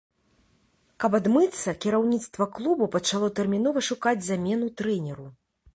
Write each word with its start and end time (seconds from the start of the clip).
Каб 1.03 1.17
адмыцца, 1.19 1.75
кіраўніцтва 1.85 2.49
клубу 2.57 2.91
пачало 2.97 3.27
тэрмінова 3.43 3.79
шукаць 3.91 4.19
замену 4.31 4.67
трэнеру. 4.83 5.33